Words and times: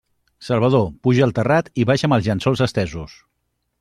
Salvador, 0.45 0.87
puja 1.07 1.27
al 1.27 1.35
terrat 1.39 1.69
i 1.83 1.85
baixa'm 1.91 2.17
els 2.17 2.31
llençols 2.31 2.65
estesos! 2.69 3.15